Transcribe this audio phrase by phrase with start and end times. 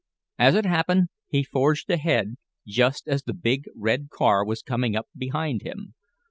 [0.39, 5.05] As it happened he forged ahead just as the big red car was coming up
[5.15, 5.93] behind him.